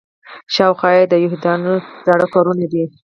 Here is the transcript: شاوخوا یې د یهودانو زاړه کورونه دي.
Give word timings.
شاوخوا 0.53 0.89
یې 0.97 1.03
د 1.11 1.13
یهودانو 1.23 1.73
زاړه 2.05 2.25
کورونه 2.33 2.65
دي. 2.71 2.83